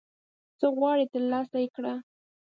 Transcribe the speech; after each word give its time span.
څه 0.59 0.67
غواړي 0.75 1.05
ترلاسه 1.13 1.57
یې 1.63 1.67
کړه 1.75 1.93